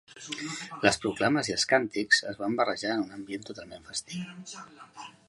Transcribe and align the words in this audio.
Les 0.85 0.97
proclames 1.03 1.51
i 1.51 1.55
els 1.57 1.65
càntics 1.73 2.23
es 2.31 2.39
van 2.45 2.57
barrejar 2.61 2.95
en 2.97 3.05
un 3.05 3.13
ambient 3.19 3.47
totalment 3.51 3.87
festiu. 3.91 4.61